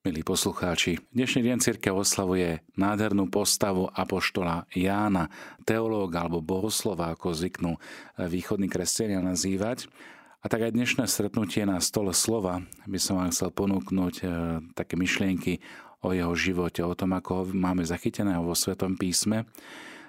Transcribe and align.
Milí 0.00 0.24
poslucháči, 0.24 0.96
dnešný 1.12 1.44
deň 1.44 1.58
církev 1.60 1.92
oslavuje 1.92 2.64
nádhernú 2.72 3.28
postavu 3.28 3.84
apoštola 3.92 4.64
Jána, 4.72 5.28
teológa 5.68 6.24
alebo 6.24 6.40
bohoslova, 6.40 7.12
ako 7.12 7.36
zvyknú 7.36 7.76
východní 8.16 8.72
kresťania 8.72 9.20
nazývať. 9.20 9.92
A 10.40 10.48
tak 10.48 10.64
aj 10.64 10.72
dnešné 10.72 11.04
stretnutie 11.04 11.68
na 11.68 11.76
stole 11.84 12.16
slova 12.16 12.64
by 12.88 12.96
som 12.96 13.20
vám 13.20 13.28
chcel 13.28 13.52
ponúknuť 13.52 14.14
e, 14.24 14.26
také 14.72 14.96
myšlienky 14.96 15.60
o 16.00 16.16
jeho 16.16 16.32
živote, 16.32 16.80
o 16.80 16.96
tom, 16.96 17.12
ako 17.12 17.30
ho 17.36 17.44
máme 17.52 17.84
zachyteného 17.84 18.40
vo 18.40 18.56
Svetom 18.56 18.96
písme. 18.96 19.44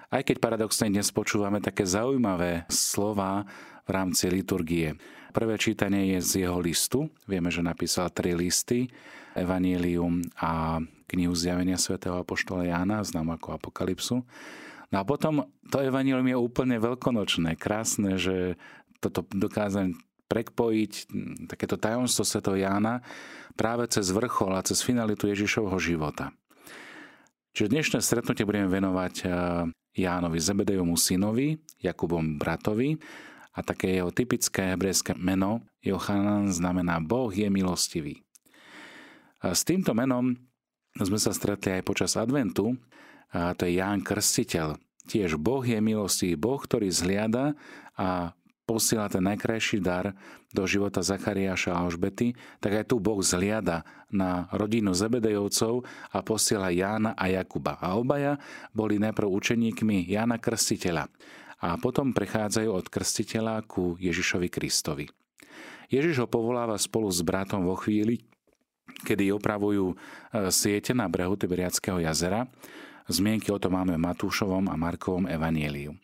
Aj 0.08 0.24
keď 0.24 0.40
paradoxne 0.40 0.88
dnes 0.88 1.12
počúvame 1.12 1.60
také 1.60 1.84
zaujímavé 1.84 2.64
slova 2.72 3.44
v 3.84 3.90
rámci 3.92 4.32
liturgie. 4.32 4.96
Prvé 5.32 5.56
čítanie 5.56 6.12
je 6.16 6.20
z 6.20 6.32
jeho 6.44 6.60
listu. 6.60 7.08
Vieme, 7.24 7.48
že 7.48 7.64
napísal 7.64 8.12
tri 8.12 8.36
listy 8.36 8.92
Evangelium 9.32 10.20
a 10.36 10.76
knihu 11.08 11.32
zjavenia 11.32 11.80
svätého 11.80 12.20
Apoštola 12.20 12.68
Jána, 12.68 13.00
znám 13.00 13.32
ako 13.40 13.56
Apokalypsu. 13.56 14.20
No 14.92 14.96
a 15.00 15.08
potom 15.08 15.48
to 15.72 15.80
Evangelium 15.80 16.28
je 16.28 16.36
úplne 16.36 16.76
veľkonočné, 16.76 17.56
krásne, 17.56 18.20
že 18.20 18.60
toto 19.00 19.24
dokázať 19.24 19.96
prepojiť 20.28 20.92
takéto 21.48 21.80
tajomstvo 21.80 22.28
svätého 22.28 22.60
Jána 22.60 23.00
práve 23.56 23.88
cez 23.88 24.12
vrchol 24.12 24.52
a 24.52 24.64
cez 24.64 24.84
finalitu 24.84 25.32
Ježišovho 25.32 25.76
života. 25.80 26.32
Čiže 27.52 27.72
dnešné 27.72 27.98
stretnutie 28.04 28.44
budeme 28.44 28.68
venovať 28.68 29.14
eh, 29.24 29.28
Jánovi 29.96 30.40
Zebedejovmu 30.40 30.96
synovi, 30.96 31.56
Jakubom 31.80 32.36
bratovi 32.36 32.96
a 33.52 33.60
také 33.60 34.00
jeho 34.00 34.08
typické 34.08 34.72
hebrejské 34.72 35.12
meno 35.16 35.60
Jochanan 35.84 36.48
znamená 36.48 36.98
Boh 37.04 37.28
je 37.28 37.48
milostivý. 37.52 38.24
S 39.42 39.66
týmto 39.66 39.92
menom 39.92 40.38
sme 40.96 41.18
sa 41.18 41.34
stretli 41.34 41.80
aj 41.80 41.82
počas 41.84 42.14
adventu. 42.14 42.76
A 43.32 43.56
to 43.56 43.64
je 43.64 43.80
Ján 43.80 44.04
Krstiteľ. 44.04 44.76
Tiež 45.08 45.40
Boh 45.40 45.64
je 45.64 45.80
milostí, 45.82 46.36
Boh, 46.38 46.60
ktorý 46.60 46.92
zliada 46.92 47.58
a 47.98 48.36
posiela 48.62 49.10
ten 49.10 49.24
najkrajší 49.26 49.82
dar 49.82 50.14
do 50.54 50.62
života 50.68 51.02
Zachariáša 51.02 51.74
a 51.74 51.82
Alžbety, 51.82 52.38
tak 52.62 52.78
aj 52.78 52.84
tu 52.92 53.02
Boh 53.02 53.18
zliada 53.24 53.82
na 54.12 54.46
rodinu 54.54 54.94
Zebedejovcov 54.94 55.82
a 56.12 56.22
posiela 56.22 56.70
Jána 56.70 57.16
a 57.18 57.26
Jakuba. 57.26 57.80
A 57.82 57.98
obaja 57.98 58.38
boli 58.70 59.02
najprv 59.02 59.26
učeníkmi 59.26 60.06
Jána 60.06 60.38
Krstiteľa 60.38 61.10
a 61.62 61.78
potom 61.78 62.10
prechádzajú 62.10 62.70
od 62.74 62.86
Krstiteľa 62.90 63.62
ku 63.70 63.94
Ježišovi 64.02 64.50
Kristovi. 64.50 65.06
Ježiš 65.86 66.24
ho 66.24 66.28
povoláva 66.28 66.74
spolu 66.74 67.06
s 67.06 67.22
bratom 67.22 67.62
vo 67.62 67.78
chvíli, 67.78 68.18
kedy 69.06 69.30
opravujú 69.30 69.92
e, 69.92 69.96
siete 70.50 70.90
na 70.90 71.06
brehu 71.06 71.38
Tiberiackého 71.38 72.02
jazera. 72.02 72.50
Zmienky 73.06 73.54
o 73.54 73.62
tom 73.62 73.78
máme 73.78 73.94
v 73.94 74.04
Matúšovom 74.04 74.66
a 74.66 74.74
Markovom 74.74 75.30
evanieliu. 75.30 75.94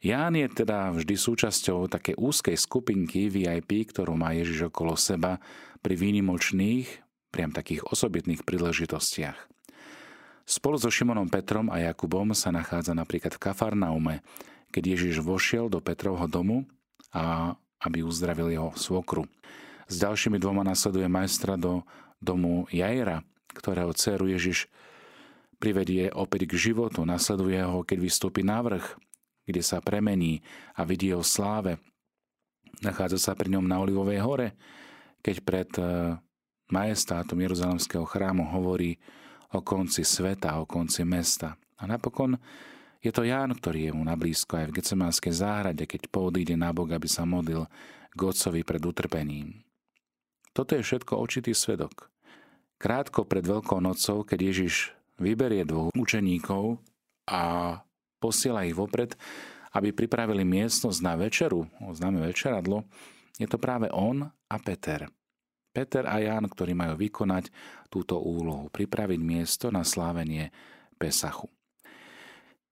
Ján 0.00 0.36
je 0.38 0.46
teda 0.46 0.92
vždy 0.92 1.16
súčasťou 1.16 1.88
také 1.88 2.12
úzkej 2.14 2.54
skupinky 2.54 3.26
VIP, 3.32 3.90
ktorú 3.90 4.14
má 4.14 4.36
Ježiš 4.36 4.70
okolo 4.70 4.94
seba 4.94 5.42
pri 5.80 5.96
výnimočných, 5.96 6.86
priam 7.32 7.50
takých 7.50 7.84
osobitných 7.90 8.44
príležitostiach. 8.46 9.36
Spolu 10.46 10.78
so 10.78 10.92
Šimonom 10.92 11.26
Petrom 11.26 11.66
a 11.74 11.82
Jakubom 11.82 12.30
sa 12.38 12.54
nachádza 12.54 12.94
napríklad 12.94 13.34
v 13.34 13.42
Kafarnaume, 13.50 14.22
keď 14.76 14.92
Ježiš 14.92 15.24
vošiel 15.24 15.72
do 15.72 15.80
Petrovho 15.80 16.28
domu 16.28 16.68
a 17.08 17.56
aby 17.80 18.04
uzdravil 18.04 18.52
jeho 18.52 18.76
svokru. 18.76 19.24
S 19.88 19.96
ďalšími 20.04 20.36
dvoma 20.36 20.60
nasleduje 20.68 21.08
majstra 21.08 21.56
do 21.56 21.80
domu 22.20 22.68
Jaira, 22.68 23.24
ktorého 23.56 23.96
dceru 23.96 24.28
Ježiš 24.28 24.68
privedie 25.56 26.12
opäť 26.12 26.44
k 26.44 26.68
životu, 26.68 27.08
nasleduje 27.08 27.56
ho, 27.64 27.80
keď 27.88 27.98
vystúpi 28.04 28.44
na 28.44 28.60
vrch, 28.60 29.00
kde 29.48 29.64
sa 29.64 29.80
premení 29.80 30.44
a 30.76 30.84
vidí 30.84 31.08
o 31.16 31.24
sláve. 31.24 31.80
Nachádza 32.84 33.16
sa 33.16 33.32
pri 33.32 33.56
ňom 33.56 33.64
na 33.64 33.80
Olivovej 33.80 34.20
hore, 34.20 34.52
keď 35.24 35.36
pred 35.40 35.70
e, 35.80 35.82
majestátom 36.68 37.40
Jeruzalemského 37.40 38.04
chrámu 38.04 38.44
hovorí 38.52 39.00
o 39.56 39.64
konci 39.64 40.04
sveta, 40.04 40.60
o 40.60 40.68
konci 40.68 41.00
mesta. 41.08 41.56
A 41.80 41.88
napokon 41.88 42.36
je 43.04 43.10
to 43.12 43.22
Ján, 43.22 43.52
ktorý 43.52 43.90
je 43.90 43.92
mu 43.92 44.02
nablízko 44.04 44.60
aj 44.60 44.66
v 44.70 44.74
Getsemánskej 44.80 45.34
záhrade, 45.34 45.84
keď 45.84 46.08
poodíde 46.08 46.56
na 46.56 46.72
Bok, 46.72 46.96
aby 46.96 47.06
sa 47.06 47.28
modlil 47.28 47.68
k 48.16 48.20
pred 48.64 48.82
utrpením. 48.82 49.60
Toto 50.56 50.72
je 50.72 50.80
všetko 50.80 51.20
očitý 51.20 51.52
svedok. 51.52 52.08
Krátko 52.80 53.28
pred 53.28 53.44
Veľkou 53.44 53.76
nocou, 53.80 54.24
keď 54.24 54.52
Ježiš 54.52 54.96
vyberie 55.20 55.68
dvoch 55.68 55.92
učeníkov 55.92 56.80
a 57.28 57.76
posiela 58.20 58.64
ich 58.64 58.72
vopred, 58.72 59.12
aby 59.76 59.92
pripravili 59.92 60.44
miestnosť 60.44 60.98
na 61.04 61.14
večeru, 61.20 61.68
známe 61.92 62.24
večeradlo, 62.24 62.88
je 63.36 63.44
to 63.44 63.60
práve 63.60 63.92
on 63.92 64.24
a 64.24 64.56
Peter. 64.56 65.12
Peter 65.76 66.08
a 66.08 66.16
Ján, 66.24 66.48
ktorí 66.48 66.72
majú 66.72 66.96
vykonať 66.96 67.52
túto 67.92 68.16
úlohu, 68.16 68.72
pripraviť 68.72 69.20
miesto 69.20 69.68
na 69.68 69.84
slávenie 69.84 70.48
Pesachu. 70.96 71.52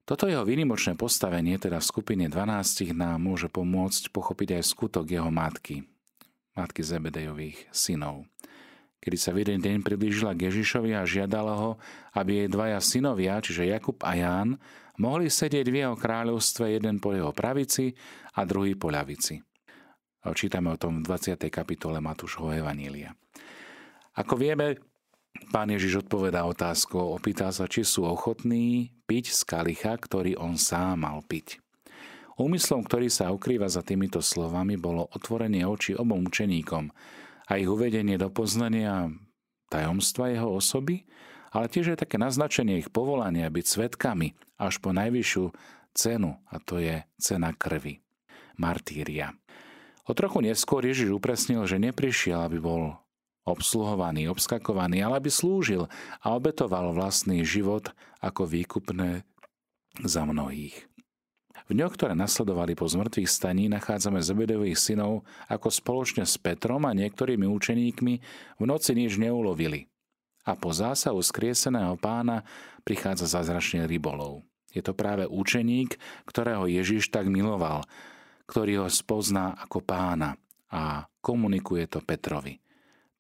Toto 0.04 0.28
jeho 0.28 0.44
výnimočné 0.44 1.00
postavenie, 1.00 1.56
teda 1.56 1.81
v 1.81 1.88
skupine 1.88 2.28
12, 2.28 2.92
nám 2.92 3.16
môže 3.25 3.48
pomôcť 3.48 4.12
pochopiť 4.12 4.60
aj 4.60 4.62
skutok 4.69 5.09
jeho 5.09 5.32
matky, 5.32 5.88
matky 6.53 6.84
Zebedejových 6.84 7.72
synov. 7.72 8.28
Kedy 9.00 9.16
sa 9.16 9.32
v 9.32 9.48
jeden 9.48 9.65
deň 9.65 9.76
priblížila 9.81 10.37
k 10.37 10.53
Ježišovi 10.53 10.92
a 10.92 11.09
žiadala 11.09 11.56
ho, 11.56 11.70
aby 12.12 12.44
jej 12.44 12.48
dvaja 12.53 12.81
synovia, 12.84 13.41
čiže 13.41 13.65
Jakub 13.65 13.97
a 14.04 14.12
Ján, 14.12 14.60
mohli 15.00 15.32
sedieť 15.32 15.66
v 15.72 15.76
jeho 15.88 15.97
kráľovstve 15.97 16.76
jeden 16.76 17.00
po 17.00 17.16
jeho 17.16 17.32
pravici 17.32 17.97
a 18.36 18.44
druhý 18.44 18.76
po 18.76 18.92
ľavici. 18.92 19.41
Čítame 20.25 20.72
o 20.72 20.81
tom 20.81 21.00
v 21.00 21.16
20. 21.16 21.48
kapitole 21.48 22.00
Matúšho 22.00 22.53
Evanília. 22.53 23.12
Ako 24.21 24.36
vieme, 24.36 24.81
pán 25.55 25.71
Ježiš 25.71 26.06
odpovedá 26.06 26.43
otázku, 26.47 26.99
opýta 26.99 27.50
sa, 27.55 27.71
či 27.71 27.87
sú 27.87 28.06
ochotní 28.06 28.95
piť 29.06 29.31
z 29.31 29.41
kalicha, 29.47 29.95
ktorý 29.95 30.39
on 30.39 30.59
sám 30.59 31.06
mal 31.06 31.22
piť. 31.22 31.62
Úmyslom, 32.34 32.83
ktorý 32.83 33.06
sa 33.06 33.31
ukrýva 33.31 33.71
za 33.71 33.87
týmito 33.87 34.19
slovami, 34.19 34.75
bolo 34.75 35.06
otvorenie 35.15 35.62
očí 35.62 35.95
obom 35.95 36.27
učeníkom 36.27 36.91
a 37.47 37.53
ich 37.55 37.71
uvedenie 37.71 38.19
do 38.19 38.27
poznania 38.27 39.06
tajomstva 39.71 40.34
jeho 40.34 40.50
osoby, 40.59 41.06
ale 41.55 41.71
tiež 41.71 41.95
je 41.95 42.01
také 42.03 42.19
naznačenie 42.19 42.83
ich 42.83 42.91
povolania 42.91 43.47
byť 43.47 43.66
svetkami 43.66 44.34
až 44.59 44.83
po 44.83 44.91
najvyššiu 44.91 45.45
cenu, 45.95 46.34
a 46.51 46.59
to 46.59 46.83
je 46.83 47.06
cena 47.22 47.55
krvi, 47.55 48.03
martíria. 48.59 49.31
O 50.05 50.12
trochu 50.12 50.43
neskôr 50.43 50.83
Ježiš 50.83 51.15
upresnil, 51.15 51.62
že 51.71 51.78
neprišiel, 51.78 52.43
aby 52.45 52.59
bol 52.59 52.99
obsluhovaný, 53.44 54.32
obskakovaný, 54.32 55.05
ale 55.05 55.21
aby 55.21 55.31
slúžil 55.31 55.88
a 56.21 56.27
obetoval 56.32 56.97
vlastný 56.97 57.44
život 57.44 57.93
ako 58.25 58.49
výkupné 58.49 59.25
za 60.03 60.25
mnohých. 60.25 60.88
V 61.65 61.72
dňoch, 61.72 61.97
ktoré 61.97 62.12
nasledovali 62.12 62.77
po 62.77 62.84
zmrtvých 62.84 63.31
staní, 63.31 63.72
nachádzame 63.72 64.21
Zebedových 64.21 64.77
synov, 64.77 65.25
ako 65.49 65.72
spoločne 65.72 66.28
s 66.28 66.37
Petrom 66.37 66.84
a 66.84 66.93
niektorými 66.93 67.49
učeníkmi 67.49 68.15
v 68.60 68.65
noci 68.69 68.93
nič 68.93 69.16
neulovili. 69.16 69.88
A 70.44 70.53
po 70.60 70.77
zásahu 70.77 71.25
skrieseného 71.25 71.97
pána 71.97 72.44
prichádza 72.84 73.41
zázračný 73.41 73.88
rybolov. 73.88 74.44
Je 74.77 74.84
to 74.84 74.93
práve 74.93 75.25
učeník, 75.25 75.97
ktorého 76.28 76.69
Ježiš 76.69 77.09
tak 77.09 77.33
miloval, 77.33 77.87
ktorý 78.44 78.84
ho 78.84 78.88
spozná 78.93 79.56
ako 79.56 79.81
pána 79.81 80.37
a 80.69 81.09
komunikuje 81.25 81.88
to 81.88 82.04
Petrovi. 82.04 82.64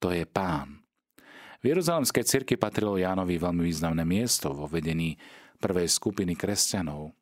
To 0.04 0.12
je 0.12 0.28
pán. 0.28 0.84
V 1.64 1.72
Jeruzalemskej 1.72 2.28
cirkvi 2.28 2.60
patrilo 2.60 3.00
Jánovi 3.00 3.40
veľmi 3.40 3.64
významné 3.64 4.04
miesto 4.04 4.52
vo 4.52 4.68
vedení 4.68 5.16
prvej 5.56 5.88
skupiny 5.88 6.36
kresťanov. 6.36 7.16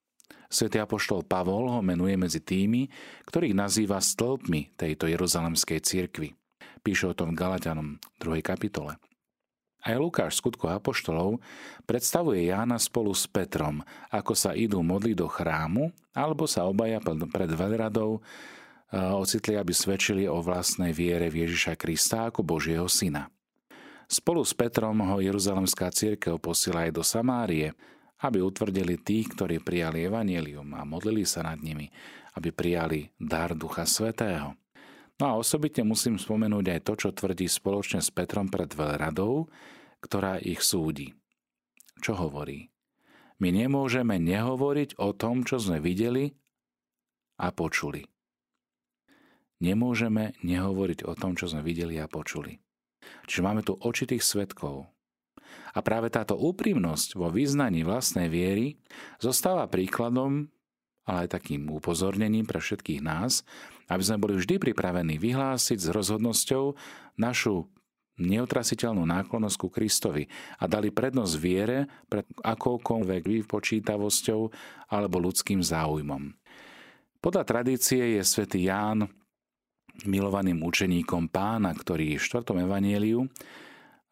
Svetý 0.51 0.83
apoštol 0.83 1.23
Pavol 1.23 1.71
ho 1.71 1.79
menuje 1.79 2.19
medzi 2.19 2.43
tými, 2.43 2.91
ktorých 3.31 3.55
nazýva 3.55 4.03
stĺpmi 4.03 4.75
tejto 4.75 5.07
jeruzalemskej 5.07 5.79
cirkvi. 5.79 6.35
Píše 6.83 7.07
o 7.07 7.15
tom 7.15 7.31
v 7.31 7.39
Galatianom 7.39 8.03
2. 8.19 8.43
kapitole. 8.43 8.99
Aj 9.87 9.95
Lukáš 9.95 10.43
skutko 10.43 10.75
apoštolov 10.75 11.39
predstavuje 11.87 12.51
Jána 12.51 12.83
spolu 12.83 13.15
s 13.15 13.31
Petrom, 13.31 13.79
ako 14.11 14.35
sa 14.35 14.59
idú 14.59 14.83
modliť 14.83 15.23
do 15.23 15.31
chrámu, 15.31 15.95
alebo 16.19 16.51
sa 16.51 16.67
obaja 16.67 16.99
pred 17.31 17.51
veľradou 17.55 18.19
ocitli, 18.93 19.57
aby 19.57 19.73
svedčili 19.73 20.29
o 20.29 20.45
vlastnej 20.45 20.93
viere 20.93 21.33
v 21.33 21.49
Ježiša 21.49 21.81
Krista 21.81 22.29
ako 22.29 22.45
Božieho 22.45 22.85
syna. 22.87 23.33
Spolu 24.05 24.45
s 24.45 24.53
Petrom 24.53 25.01
ho 25.01 25.25
Jeruzalemská 25.25 25.89
církev 25.89 26.37
posiela 26.37 26.85
aj 26.85 26.93
do 26.93 27.01
Samárie, 27.01 27.73
aby 28.21 28.45
utvrdili 28.45 29.01
tých, 29.01 29.33
ktorí 29.33 29.65
prijali 29.65 30.05
evanelium 30.05 30.77
a 30.77 30.85
modlili 30.85 31.25
sa 31.25 31.41
nad 31.41 31.59
nimi, 31.65 31.89
aby 32.37 32.53
prijali 32.53 33.09
dar 33.17 33.57
Ducha 33.57 33.89
Svetého. 33.89 34.53
No 35.17 35.25
a 35.25 35.33
osobitne 35.41 35.89
musím 35.89 36.21
spomenúť 36.21 36.67
aj 36.77 36.81
to, 36.85 36.93
čo 36.99 37.17
tvrdí 37.17 37.49
spoločne 37.49 38.05
s 38.05 38.13
Petrom 38.13 38.53
pred 38.53 38.69
veľradou, 38.69 39.49
ktorá 40.05 40.37
ich 40.37 40.61
súdi. 40.61 41.17
Čo 42.05 42.19
hovorí? 42.19 42.69
My 43.41 43.49
nemôžeme 43.49 44.21
nehovoriť 44.21 45.01
o 45.01 45.17
tom, 45.17 45.43
čo 45.43 45.57
sme 45.57 45.81
videli 45.81 46.31
a 47.41 47.49
počuli. 47.51 48.12
Nemôžeme 49.63 50.35
nehovoriť 50.43 51.07
o 51.07 51.15
tom, 51.15 51.39
čo 51.39 51.47
sme 51.47 51.63
videli 51.63 52.03
a 52.03 52.11
počuli. 52.11 52.59
Čiže 53.31 53.47
máme 53.47 53.63
tu 53.63 53.79
očitých 53.79 54.23
svetkov. 54.23 54.91
A 55.73 55.79
práve 55.81 56.11
táto 56.11 56.35
úprimnosť 56.35 57.15
vo 57.15 57.31
vyznaní 57.31 57.87
vlastnej 57.87 58.27
viery 58.27 58.83
zostáva 59.23 59.71
príkladom, 59.71 60.51
ale 61.07 61.27
aj 61.27 61.39
takým 61.39 61.71
upozornením 61.71 62.43
pre 62.43 62.59
všetkých 62.59 63.01
nás, 63.07 63.47
aby 63.87 64.03
sme 64.03 64.19
boli 64.19 64.35
vždy 64.39 64.59
pripravení 64.59 65.19
vyhlásiť 65.23 65.79
s 65.79 65.89
rozhodnosťou 65.95 66.65
našu 67.23 67.71
neutrasiteľnú 68.21 69.03
náklonnosť 69.09 69.57
ku 69.57 69.69
Kristovi 69.73 70.29
a 70.61 70.69
dali 70.69 70.93
prednosť 70.93 71.35
viere 71.41 71.89
pred 72.07 72.29
akoukoľvek 72.45 73.23
vypočítavosťou 73.25 74.41
alebo 74.93 75.17
ľudským 75.23 75.65
záujmom. 75.65 76.35
Podľa 77.23 77.45
tradície 77.47 78.19
je 78.19 78.23
svätý 78.27 78.67
Ján 78.67 79.07
milovaným 80.05 80.65
učeníkom 80.65 81.29
pána, 81.29 81.73
ktorý 81.77 82.17
v 82.17 82.25
4. 82.25 82.65
evanieliu 82.65 83.29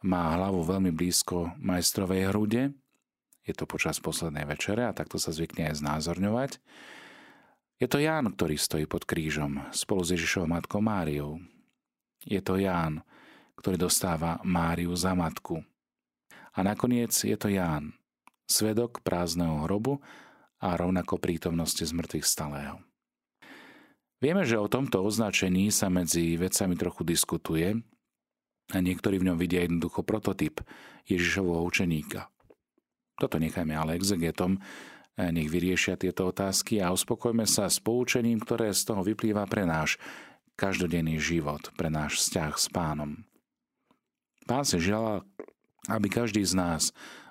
má 0.05 0.33
hlavu 0.37 0.65
veľmi 0.65 0.93
blízko 0.93 1.57
majstrovej 1.61 2.33
hrude. 2.33 2.73
Je 3.45 3.53
to 3.57 3.65
počas 3.65 4.01
poslednej 4.01 4.45
večere 4.45 4.85
a 4.87 4.97
takto 4.97 5.17
sa 5.17 5.33
zvykne 5.33 5.73
aj 5.73 5.81
znázorňovať. 5.81 6.51
Je 7.81 7.89
to 7.89 7.97
Ján, 7.97 8.29
ktorý 8.37 8.61
stojí 8.61 8.85
pod 8.85 9.09
krížom 9.09 9.65
spolu 9.73 10.05
s 10.05 10.13
Ježišovou 10.13 10.49
matkou 10.53 10.85
Máriou. 10.85 11.41
Je 12.25 12.41
to 12.45 12.61
Ján, 12.61 13.01
ktorý 13.57 13.81
dostáva 13.81 14.37
Máriu 14.45 14.93
za 14.93 15.17
matku. 15.17 15.65
A 16.53 16.61
nakoniec 16.61 17.13
je 17.17 17.37
to 17.41 17.49
Ján, 17.49 17.97
svedok 18.45 19.01
prázdneho 19.01 19.65
hrobu 19.65 20.05
a 20.61 20.77
rovnako 20.77 21.17
prítomnosti 21.17 21.81
zmrtvých 21.81 22.27
stalého. 22.27 22.90
Vieme, 24.21 24.45
že 24.45 24.61
o 24.61 24.69
tomto 24.69 25.01
označení 25.01 25.73
sa 25.73 25.89
medzi 25.89 26.37
vedcami 26.37 26.77
trochu 26.77 27.09
diskutuje 27.09 27.81
a 28.69 28.79
niektorí 28.79 29.17
v 29.17 29.33
ňom 29.33 29.41
vidia 29.41 29.65
jednoducho 29.65 30.05
prototyp 30.05 30.61
Ježišovho 31.09 31.65
učeníka. 31.65 32.29
Toto 33.17 33.41
nechajme 33.41 33.73
ale 33.73 33.97
exegetom, 33.97 34.61
nech 35.17 35.49
vyriešia 35.49 35.97
tieto 35.97 36.29
otázky 36.29 36.85
a 36.85 36.93
uspokojme 36.93 37.49
sa 37.49 37.73
s 37.73 37.81
poučením, 37.81 38.45
ktoré 38.45 38.77
z 38.77 38.93
toho 38.93 39.01
vyplýva 39.01 39.49
pre 39.49 39.65
náš 39.65 39.97
každodenný 40.53 41.17
život, 41.17 41.73
pre 41.81 41.89
náš 41.89 42.21
vzťah 42.21 42.53
s 42.61 42.69
pánom. 42.69 43.25
Pán 44.45 44.69
si 44.69 44.77
želá, 44.85 45.25
aby 45.89 46.13
každý 46.13 46.45
z 46.45 46.61
nás 46.61 46.83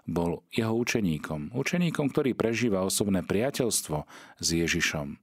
bol 0.10 0.42
jeho 0.50 0.74
učeníkom. 0.74 1.54
Učeníkom, 1.54 2.10
ktorý 2.10 2.34
prežíva 2.34 2.82
osobné 2.82 3.22
priateľstvo 3.22 4.10
s 4.42 4.48
Ježišom. 4.50 5.22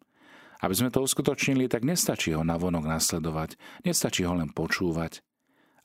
Aby 0.67 0.75
sme 0.75 0.91
to 0.91 1.07
uskutočnili, 1.07 1.71
tak 1.71 1.87
nestačí 1.87 2.35
ho 2.35 2.43
navonok 2.43 2.91
nasledovať, 2.91 3.55
nestačí 3.87 4.27
ho 4.27 4.35
len 4.35 4.51
počúvať, 4.51 5.23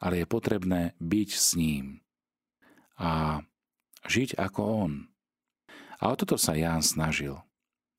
ale 0.01 0.25
je 0.25 0.25
potrebné 0.25 0.97
byť 0.97 1.29
s 1.29 1.53
ním 1.53 2.01
a 2.97 3.41
žiť 4.09 4.41
ako 4.41 4.61
on. 4.61 4.93
A 6.01 6.09
o 6.09 6.15
toto 6.17 6.33
sa 6.37 6.57
Ján 6.57 6.81
snažil. 6.81 7.37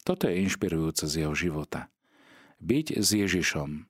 Toto 0.02 0.26
je 0.26 0.43
inšpirujúce 0.43 1.06
z 1.06 1.23
jeho 1.23 1.34
života. 1.38 1.87
Byť 2.58 2.99
s 2.99 3.08
Ježišom. 3.14 3.87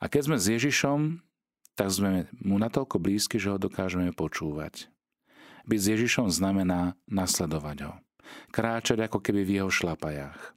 A 0.00 0.04
keď 0.04 0.20
sme 0.28 0.36
s 0.36 0.52
Ježišom, 0.52 1.24
tak 1.72 1.88
sme 1.88 2.28
mu 2.36 2.60
natoľko 2.60 3.00
blízky, 3.00 3.40
že 3.40 3.52
ho 3.52 3.56
dokážeme 3.56 4.12
počúvať. 4.12 4.92
Byť 5.64 5.80
s 5.80 5.90
Ježišom 5.96 6.28
znamená 6.28 7.00
nasledovať 7.08 7.88
ho. 7.88 7.94
Kráčať 8.52 9.08
ako 9.08 9.24
keby 9.24 9.48
v 9.48 9.54
jeho 9.60 9.70
šlapajách. 9.72 10.52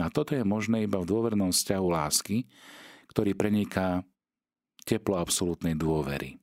Na 0.00 0.08
toto 0.08 0.32
je 0.32 0.40
možné 0.40 0.88
iba 0.88 0.96
v 0.96 1.10
dôvernom 1.12 1.52
vzťahu 1.52 1.86
lásky, 1.92 2.48
ktorý 3.12 3.36
preniká 3.36 4.00
teplo 4.88 5.20
absolútnej 5.20 5.76
dôvery. 5.76 6.40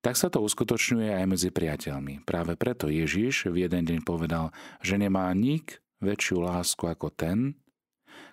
Tak 0.00 0.16
sa 0.16 0.32
to 0.32 0.40
uskutočňuje 0.40 1.12
aj 1.12 1.26
medzi 1.28 1.50
priateľmi. 1.52 2.24
Práve 2.24 2.56
preto 2.56 2.88
Ježiš 2.88 3.52
v 3.52 3.68
jeden 3.68 3.84
deň 3.84 4.00
povedal, 4.00 4.54
že 4.80 4.96
nemá 4.96 5.28
nik 5.36 5.84
väčšiu 6.00 6.40
lásku 6.40 6.88
ako 6.88 7.12
ten, 7.12 7.58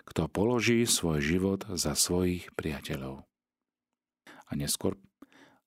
kto 0.08 0.32
položí 0.32 0.88
svoj 0.88 1.20
život 1.20 1.68
za 1.76 1.92
svojich 1.92 2.48
priateľov 2.56 3.26
a 4.46 4.52
neskôr 4.54 4.94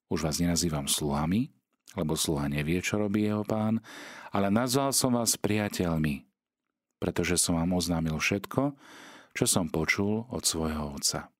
už 0.10 0.26
vás 0.26 0.40
nenazývam 0.40 0.88
sluhami, 0.88 1.52
lebo 1.98 2.16
sluha 2.16 2.48
nevie, 2.48 2.80
čo 2.80 3.02
robí 3.02 3.28
jeho 3.28 3.44
pán, 3.44 3.84
ale 4.32 4.50
nazval 4.50 4.96
som 4.96 5.18
vás 5.18 5.36
priateľmi, 5.38 6.29
pretože 7.00 7.40
som 7.40 7.56
vám 7.56 7.80
oznámil 7.80 8.20
všetko, 8.20 8.76
čo 9.34 9.46
som 9.48 9.72
počul 9.72 10.28
od 10.30 10.44
svojho 10.44 11.00
otca. 11.00 11.32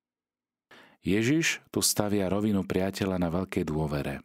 Ježiš 1.04 1.64
tu 1.72 1.80
stavia 1.80 2.28
rovinu 2.28 2.64
priateľa 2.68 3.20
na 3.20 3.30
veľkej 3.32 3.64
dôvere, 3.68 4.24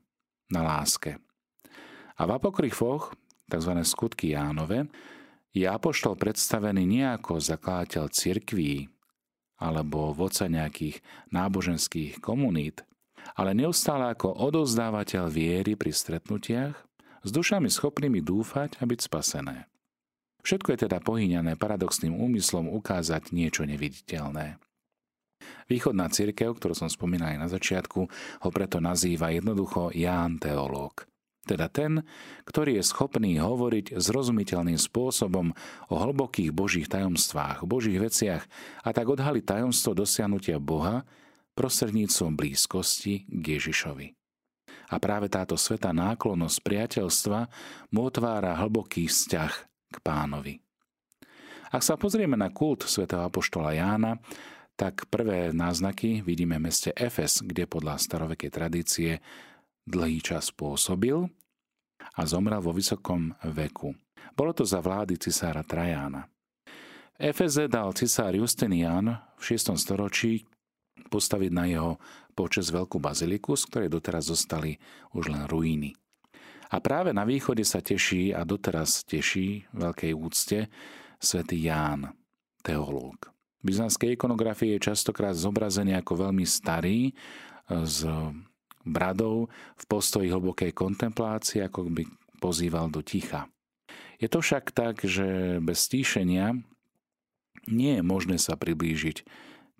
na 0.50 0.62
láske. 0.62 1.19
A 2.14 2.22
v 2.26 2.31
apokryfoch, 2.38 3.14
tzv. 3.50 3.72
skutky 3.82 4.34
Jánove, 4.34 4.90
je 5.54 5.66
apoštol 5.70 6.19
predstavený 6.19 6.82
nie 6.82 7.06
ako 7.06 7.38
zakladateľ 7.38 8.10
cirkví 8.10 8.90
alebo 9.54 10.10
vodca 10.10 10.50
nejakých 10.50 10.98
náboženských 11.31 12.19
komunít, 12.19 12.82
ale 13.38 13.54
neustále 13.54 14.10
ako 14.10 14.34
odozdávateľ 14.34 15.31
viery 15.31 15.78
pri 15.78 15.94
stretnutiach, 15.94 16.75
s 17.25 17.31
dušami 17.32 17.72
schopnými 17.72 18.20
dúfať 18.20 18.76
a 18.78 18.84
byť 18.84 19.00
spasené. 19.00 19.64
Všetko 20.44 20.76
je 20.76 20.79
teda 20.85 21.00
pohyňané 21.00 21.56
paradoxným 21.56 22.12
úmyslom 22.12 22.69
ukázať 22.69 23.32
niečo 23.32 23.64
neviditeľné. 23.64 24.61
Východná 25.64 26.12
církev, 26.12 26.52
ktorú 26.61 26.76
som 26.76 26.93
spomínal 26.93 27.37
aj 27.37 27.38
na 27.41 27.49
začiatku, 27.49 28.00
ho 28.44 28.49
preto 28.52 28.76
nazýva 28.85 29.32
jednoducho 29.32 29.88
Ján 29.96 30.37
teológ. 30.37 31.08
Teda 31.44 31.69
ten, 31.69 32.00
ktorý 32.49 32.81
je 32.81 32.88
schopný 32.88 33.37
hovoriť 33.37 34.00
zrozumiteľným 34.00 34.81
spôsobom 34.81 35.52
o 35.93 35.94
hlbokých 35.96 36.52
božích 36.52 36.88
tajomstvách, 36.88 37.69
božích 37.69 38.00
veciach 38.00 38.43
a 38.81 38.88
tak 38.96 39.12
odhaliť 39.12 39.44
tajomstvo 39.44 39.93
dosiahnutia 39.93 40.56
Boha 40.56 41.05
prostredníctvom 41.52 42.32
blízkosti 42.32 43.29
k 43.29 43.44
Ježišovi. 43.61 44.17
A 44.93 44.96
práve 45.00 45.29
táto 45.29 45.56
sveta 45.56 45.93
náklonnosť 45.93 46.58
priateľstva 46.64 47.39
mu 47.93 48.01
otvára 48.08 48.56
hlboký 48.65 49.08
vzťah 49.08 49.73
k 49.94 50.03
pánovi. 50.03 50.58
Ak 51.70 51.86
sa 51.86 51.94
pozrieme 51.94 52.34
na 52.34 52.51
kult 52.51 52.86
svätého 52.86 53.22
Apoštola 53.22 53.74
Jána, 53.74 54.19
tak 54.74 55.06
prvé 55.06 55.55
náznaky 55.55 56.22
vidíme 56.27 56.58
v 56.58 56.67
meste 56.70 56.91
Efes, 56.98 57.43
kde 57.43 57.70
podľa 57.70 57.98
starovekej 57.98 58.51
tradície 58.51 59.22
dlhý 59.86 60.19
čas 60.19 60.51
pôsobil 60.51 61.31
a 62.19 62.22
zomrel 62.27 62.58
vo 62.58 62.74
vysokom 62.74 63.34
veku. 63.55 63.94
Bolo 64.34 64.51
to 64.51 64.67
za 64.67 64.82
vlády 64.82 65.15
cisára 65.19 65.63
Trajána. 65.63 66.27
V 67.15 67.31
Efeze 67.31 67.70
dal 67.70 67.94
cisár 67.94 68.34
Justinian 68.34 69.15
v 69.39 69.43
6. 69.43 69.79
storočí 69.79 70.43
postaviť 71.06 71.51
na 71.55 71.70
jeho 71.70 72.03
počas 72.34 72.74
veľkú 72.74 72.98
baziliku, 72.98 73.55
z 73.55 73.70
ktorej 73.70 73.91
doteraz 73.94 74.27
zostali 74.27 74.74
už 75.15 75.31
len 75.31 75.46
ruíny. 75.46 75.94
A 76.72 76.76
práve 76.80 77.12
na 77.12 77.26
východe 77.28 77.64
sa 77.66 77.84
teší 77.84 78.32
a 78.32 78.44
doteraz 78.46 79.04
teší 79.04 79.68
veľkej 79.74 80.12
úcte 80.16 80.58
svätý 81.20 81.64
Ján, 81.64 82.12
teológ. 82.64 83.32
V 83.64 83.72
byzantskej 83.72 84.16
ikonografii 84.16 84.76
je 84.76 84.86
častokrát 84.92 85.32
zobrazený 85.32 85.96
ako 85.96 86.28
veľmi 86.28 86.44
starý, 86.44 87.16
s 87.64 88.04
bradou 88.84 89.48
v 89.80 89.84
postoji 89.88 90.28
hlbokej 90.28 90.76
kontemplácie, 90.76 91.64
ako 91.64 91.88
by 91.88 92.04
pozýval 92.44 92.92
do 92.92 93.00
ticha. 93.00 93.48
Je 94.20 94.28
to 94.28 94.44
však 94.44 94.68
tak, 94.76 95.00
že 95.00 95.58
bez 95.64 95.88
stíšenia 95.88 96.60
nie 97.72 97.92
je 97.96 98.02
možné 98.04 98.36
sa 98.36 98.60
priblížiť 98.60 99.16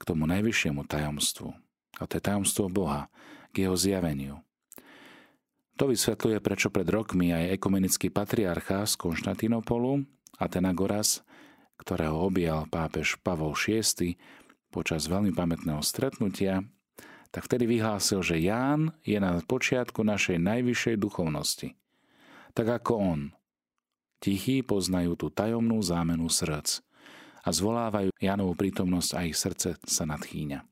k 0.00 0.02
tomu 0.02 0.24
najvyššiemu 0.24 0.88
tajomstvu. 0.88 1.52
A 2.00 2.02
to 2.08 2.16
je 2.16 2.24
tajomstvo 2.24 2.72
Boha, 2.72 3.12
k 3.52 3.68
jeho 3.68 3.76
zjaveniu. 3.76 4.40
To 5.75 5.90
vysvetľuje, 5.90 6.38
prečo 6.38 6.71
pred 6.71 6.87
rokmi 6.87 7.35
aj 7.35 7.59
ekumenický 7.59 8.14
patriarcha 8.14 8.87
z 8.87 8.95
Konštantinopolu, 8.95 10.07
Atenagoras, 10.38 11.26
ktorého 11.75 12.14
objal 12.14 12.71
pápež 12.71 13.19
Pavol 13.19 13.59
VI 13.59 14.14
počas 14.71 15.11
veľmi 15.11 15.35
pamätného 15.35 15.83
stretnutia, 15.83 16.62
tak 17.35 17.50
vtedy 17.50 17.66
vyhlásil, 17.66 18.23
že 18.23 18.38
Ján 18.38 18.95
je 19.02 19.19
na 19.19 19.35
počiatku 19.43 20.07
našej 20.07 20.38
najvyššej 20.38 20.95
duchovnosti. 20.95 21.75
Tak 22.54 22.83
ako 22.83 22.93
on. 22.95 23.21
Tichí 24.23 24.62
poznajú 24.62 25.19
tú 25.19 25.26
tajomnú 25.35 25.83
zámenu 25.83 26.31
srdc 26.31 26.87
a 27.43 27.50
zvolávajú 27.50 28.14
Jánovú 28.23 28.54
prítomnosť 28.54 29.11
a 29.19 29.26
ich 29.26 29.35
srdce 29.35 29.75
sa 29.83 30.04
nadchýňa. 30.07 30.62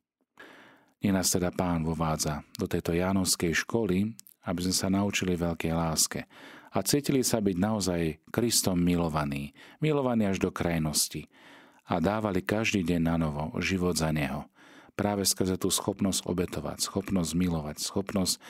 Nech 1.02 1.10
nás 1.10 1.34
teda 1.34 1.50
pán 1.50 1.82
vovádza 1.82 2.46
do 2.54 2.70
tejto 2.70 2.94
Jánovskej 2.94 3.50
školy 3.66 4.14
aby 4.46 4.60
sme 4.66 4.74
sa 4.74 4.88
naučili 4.90 5.38
veľkej 5.38 5.72
láske 5.72 6.26
a 6.72 6.78
cítili 6.80 7.20
sa 7.20 7.38
byť 7.38 7.56
naozaj 7.56 8.02
Kristom 8.32 8.80
milovaní, 8.80 9.52
milovaní 9.78 10.24
až 10.24 10.40
do 10.40 10.50
krajnosti 10.50 11.28
a 11.84 12.00
dávali 12.00 12.40
každý 12.40 12.80
deň 12.82 13.00
na 13.02 13.16
novo 13.20 13.52
život 13.60 13.94
za 13.94 14.08
Neho. 14.10 14.48
Práve 14.96 15.24
skrze 15.24 15.56
tú 15.56 15.72
schopnosť 15.72 16.24
obetovať, 16.28 16.84
schopnosť 16.84 17.32
milovať, 17.36 17.76
schopnosť 17.80 18.40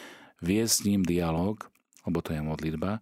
viesť 0.43 0.75
s 0.75 0.85
ním 0.87 1.03
dialog, 1.07 1.63
lebo 2.07 2.19
to 2.19 2.35
je 2.35 2.43
modlitba, 2.43 2.99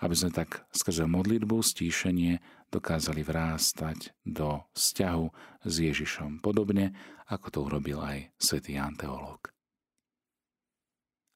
aby 0.00 0.14
sme 0.16 0.30
tak 0.32 0.66
skrze 0.74 1.06
modlitbu, 1.06 1.60
stíšenie 1.60 2.40
dokázali 2.70 3.22
vrástať 3.26 4.14
do 4.22 4.64
vzťahu 4.74 5.26
s 5.66 5.74
Ježišom. 5.76 6.42
Podobne, 6.42 6.94
ako 7.30 7.46
to 7.50 7.58
urobil 7.66 7.98
aj 8.02 8.30
svätý 8.38 8.78
Ján 8.78 8.96
Teológ. 8.96 9.59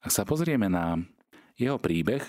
Ak 0.04 0.12
sa 0.12 0.28
pozrieme 0.28 0.68
na 0.68 1.00
jeho 1.56 1.80
príbeh, 1.80 2.20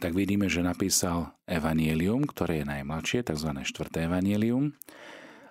tak 0.00 0.16
vidíme, 0.16 0.48
že 0.48 0.64
napísal 0.64 1.36
Evangelium, 1.44 2.24
ktoré 2.24 2.64
je 2.64 2.66
najmladšie, 2.72 3.20
tzv. 3.20 3.50
4. 3.68 4.08
Evangelium. 4.08 4.72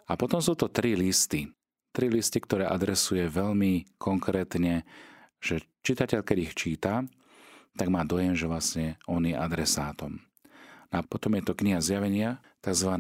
A 0.10 0.18
potom 0.18 0.42
sú 0.42 0.58
to 0.58 0.66
tri 0.74 0.98
listy. 0.98 1.54
Tri 1.94 2.10
listy, 2.10 2.42
ktoré 2.42 2.66
adresuje 2.66 3.30
veľmi 3.30 3.98
konkrétne, 4.02 4.90
že 5.38 5.62
čitateľ, 5.86 6.26
keď 6.26 6.38
ich 6.50 6.54
číta, 6.58 7.06
tak 7.78 7.94
má 7.94 8.02
dojem, 8.02 8.34
že 8.34 8.50
vlastne 8.50 8.98
on 9.06 9.22
je 9.22 9.38
adresátom. 9.38 10.18
A 10.90 11.06
potom 11.06 11.38
je 11.38 11.44
to 11.46 11.54
kniha 11.54 11.78
zjavenia, 11.78 12.42
tzv. 12.66 12.98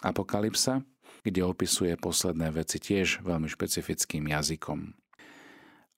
Apokalypsa, 0.00 0.80
kde 1.20 1.44
opisuje 1.44 1.92
posledné 2.00 2.48
veci 2.48 2.80
tiež 2.80 3.20
veľmi 3.20 3.44
špecifickým 3.44 4.24
jazykom. 4.32 4.99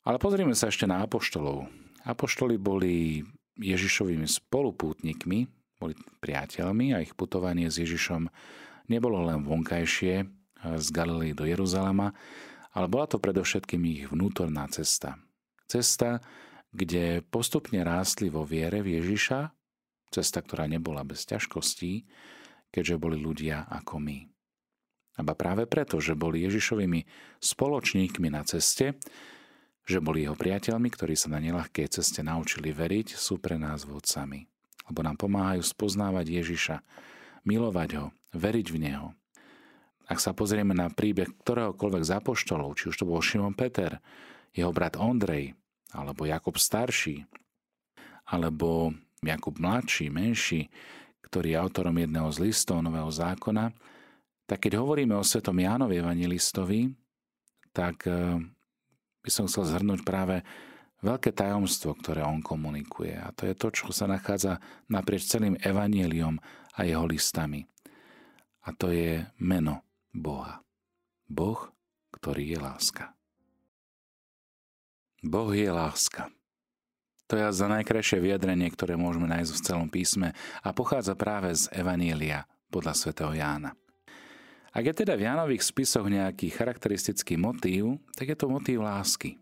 Ale 0.02 0.18
pozrieme 0.18 0.54
sa 0.59 0.66
ešte 0.66 0.87
na 0.90 1.06
apoštolov. 1.06 1.71
Apoštoli 2.02 2.59
boli 2.59 3.23
Ježišovými 3.54 4.26
spolupútnikmi, 4.26 5.47
boli 5.78 5.94
priateľmi 6.18 6.94
a 6.94 7.02
ich 7.02 7.14
putovanie 7.14 7.71
s 7.71 7.78
Ježišom 7.78 8.26
nebolo 8.90 9.23
len 9.23 9.47
vonkajšie 9.47 10.14
eh, 10.18 10.26
z 10.59 10.87
Galilei 10.90 11.35
do 11.35 11.47
Jeruzalema, 11.47 12.11
ale 12.73 12.87
bola 12.88 13.06
to 13.06 13.23
predovšetkým 13.23 13.82
ich 13.87 14.04
vnútorná 14.11 14.66
cesta. 14.73 15.21
Cesta, 15.68 16.18
kde 16.73 17.21
postupne 17.23 17.85
rástli 17.85 18.32
vo 18.32 18.49
viere 18.49 18.80
v 18.80 18.99
Ježiša, 18.99 19.52
cesta, 20.09 20.40
ktorá 20.40 20.64
nebola 20.66 21.04
bez 21.04 21.28
ťažkostí, 21.28 22.09
keďže 22.73 22.97
boli 22.97 23.21
ľudia 23.21 23.68
ako 23.68 24.00
my. 24.00 24.18
Aba 25.21 25.37
práve 25.37 25.68
preto, 25.68 26.00
že 26.00 26.16
boli 26.16 26.40
Ježišovými 26.49 27.04
spoločníkmi 27.37 28.32
na 28.32 28.40
ceste, 28.49 28.97
že 29.83 29.99
boli 29.99 30.23
jeho 30.23 30.39
priateľmi, 30.39 30.89
ktorí 30.95 31.19
sa 31.19 31.33
na 31.33 31.43
nelahkej 31.43 31.91
ceste 31.91 32.23
naučili 32.23 32.71
veriť, 32.71 33.19
sú 33.19 33.43
pre 33.43 33.59
nás 33.59 33.83
vodcami. 33.83 34.47
Lebo 34.87 35.01
nám 35.03 35.19
pomáhajú 35.19 35.62
spoznávať 35.62 36.43
Ježiša, 36.43 36.77
milovať 37.43 37.91
ho, 37.99 38.07
veriť 38.35 38.67
v 38.71 38.79
Neho. 38.79 39.09
Ak 40.07 40.19
sa 40.19 40.35
pozrieme 40.35 40.75
na 40.75 40.91
príbeh 40.91 41.31
ktoréhokoľvek 41.43 42.03
z 42.05 42.11
či 42.79 42.85
už 42.91 42.97
to 42.99 43.09
bol 43.09 43.23
Šimon 43.23 43.55
Peter, 43.55 44.03
jeho 44.53 44.71
brat 44.75 44.99
Ondrej, 44.99 45.57
alebo 45.95 46.29
Jakub 46.29 46.59
starší, 46.59 47.25
alebo 48.29 48.93
Jakub 49.23 49.57
mladší, 49.59 50.11
menší, 50.11 50.69
ktorý 51.27 51.57
je 51.57 51.59
autorom 51.59 51.97
jedného 51.97 52.29
z 52.29 52.39
listov 52.51 52.85
Nového 52.85 53.09
zákona, 53.09 53.73
tak 54.45 54.69
keď 54.69 54.83
hovoríme 54.85 55.17
o 55.17 55.25
svetom 55.25 55.57
Jánovi 55.57 56.03
evangelistovi, 56.03 56.93
tak 57.73 58.05
eh, 58.05 58.37
by 59.23 59.31
som 59.31 59.47
chcel 59.47 59.64
zhrnúť 59.64 60.02
práve 60.02 60.43
veľké 61.02 61.35
tajomstvo, 61.35 61.95
ktoré 61.99 62.23
on 62.23 62.43
komunikuje. 62.43 63.14
A 63.19 63.35
to 63.35 63.47
je 63.47 63.55
to, 63.55 63.71
čo 63.75 63.91
sa 63.91 64.11
nachádza 64.11 64.62
naprieč 64.87 65.31
celým 65.31 65.59
evanieliom 65.59 66.38
a 66.75 66.81
jeho 66.87 67.07
listami. 67.07 67.67
A 68.62 68.71
to 68.75 68.95
je 68.95 69.26
meno 69.43 69.83
Boha. 70.14 70.62
Boh, 71.26 71.71
ktorý 72.14 72.55
je 72.55 72.59
láska. 72.62 73.05
Boh 75.23 75.50
je 75.55 75.71
láska. 75.71 76.31
To 77.31 77.38
je 77.38 77.49
za 77.49 77.67
najkrajšie 77.71 78.21
vyjadrenie, 78.21 78.69
ktoré 78.69 78.99
môžeme 78.99 79.25
nájsť 79.31 79.52
v 79.55 79.64
celom 79.64 79.88
písme 79.88 80.37
a 80.61 80.69
pochádza 80.76 81.17
práve 81.17 81.55
z 81.57 81.71
Evanielia 81.73 82.45
podľa 82.69 82.93
svätého 82.93 83.33
Jána. 83.33 83.73
Ak 84.73 84.88
je 84.88 85.05
teda 85.05 85.21
v 85.21 85.29
Jánových 85.29 85.69
spisoch 85.69 86.09
nejaký 86.09 86.49
charakteristický 86.49 87.37
motív, 87.37 88.00
tak 88.17 88.33
je 88.33 88.37
to 88.41 88.49
motív 88.49 88.81
lásky. 88.88 89.37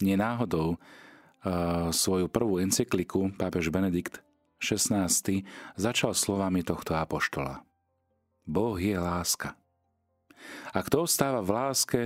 Nie 0.00 0.16
náhodou 0.16 0.80
uh, 0.80 1.92
svoju 1.92 2.32
prvú 2.32 2.56
encykliku 2.56 3.28
pápež 3.36 3.68
Benedikt 3.68 4.24
XVI 4.56 5.12
začal 5.76 6.16
slovami 6.16 6.64
tohto 6.64 6.96
apoštola. 6.96 7.60
Boh 8.48 8.80
je 8.80 8.96
láska. 8.96 9.52
A 10.72 10.80
kto 10.80 11.04
ostáva 11.04 11.44
v 11.44 11.50
láske, 11.52 12.00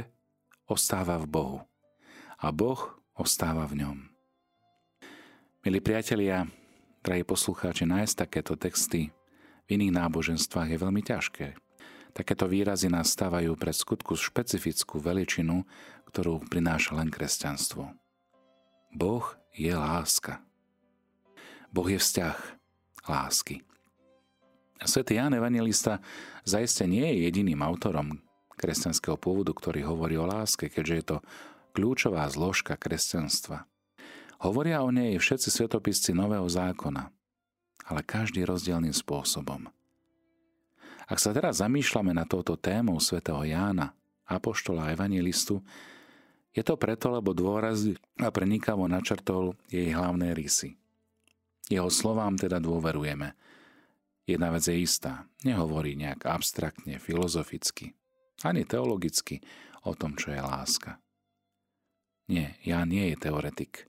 ostáva 0.66 1.22
v 1.22 1.30
Bohu. 1.30 1.58
A 2.42 2.50
Boh 2.50 3.00
ostáva 3.14 3.64
v 3.70 3.86
ňom. 3.86 3.96
Milí 5.62 5.78
priatelia, 5.78 6.50
drahí 7.06 7.22
poslucháči, 7.22 7.86
nájsť 7.86 8.14
takéto 8.18 8.58
texty 8.58 9.14
v 9.66 9.68
iných 9.78 9.94
náboženstvách 9.94 10.68
je 10.74 10.78
veľmi 10.78 11.02
ťažké. 11.06 11.65
Takéto 12.16 12.48
výrazy 12.48 12.88
nás 12.88 13.12
stávajú 13.12 13.52
pred 13.60 13.76
skutku 13.76 14.16
špecifickú 14.16 14.96
veličinu, 14.96 15.68
ktorú 16.08 16.48
prináša 16.48 16.96
len 16.96 17.12
kresťanstvo. 17.12 17.92
Boh 18.96 19.36
je 19.52 19.68
láska. 19.76 20.40
Boh 21.68 21.84
je 21.84 22.00
vzťah 22.00 22.36
lásky. 23.04 23.60
A 24.80 24.88
svätý 24.88 25.20
Ján 25.20 25.36
Evangelista 25.36 26.00
zaiste 26.48 26.88
nie 26.88 27.04
je 27.04 27.28
jediným 27.28 27.60
autorom 27.60 28.24
kresťanského 28.56 29.20
pôvodu, 29.20 29.52
ktorý 29.52 29.84
hovorí 29.84 30.16
o 30.16 30.24
láske, 30.24 30.72
keďže 30.72 30.94
je 30.96 31.04
to 31.04 31.16
kľúčová 31.76 32.24
zložka 32.32 32.80
kresťanstva. 32.80 33.68
Hovoria 34.40 34.80
o 34.80 34.88
nej 34.88 35.20
všetci 35.20 35.52
svetopisci 35.52 36.16
Nového 36.16 36.48
zákona, 36.48 37.12
ale 37.92 38.00
každý 38.08 38.48
rozdielným 38.48 38.96
spôsobom. 38.96 39.68
Ak 41.06 41.22
sa 41.22 41.30
teraz 41.30 41.62
zamýšľame 41.62 42.10
na 42.10 42.26
touto 42.26 42.58
tému 42.58 42.98
svätého 42.98 43.38
Jána, 43.46 43.94
apoštola 44.26 44.90
a 44.90 44.92
evangelistu, 44.92 45.62
je 46.50 46.66
to 46.66 46.74
preto, 46.74 47.14
lebo 47.14 47.30
dôraz 47.30 47.86
a 48.18 48.28
prenikavo 48.34 48.90
načrtol 48.90 49.54
jej 49.70 49.94
hlavné 49.94 50.34
rysy. 50.34 50.74
Jeho 51.70 51.86
slovám 51.86 52.34
teda 52.34 52.58
dôverujeme. 52.58 53.38
Jedna 54.26 54.50
vec 54.50 54.66
je 54.66 54.82
istá, 54.82 55.30
nehovorí 55.46 55.94
nejak 55.94 56.26
abstraktne, 56.26 56.98
filozoficky, 56.98 57.94
ani 58.42 58.66
teologicky 58.66 59.38
o 59.86 59.94
tom, 59.94 60.18
čo 60.18 60.34
je 60.34 60.42
láska. 60.42 60.98
Nie, 62.26 62.58
ja 62.66 62.82
nie 62.82 63.14
je 63.14 63.30
teoretik. 63.30 63.86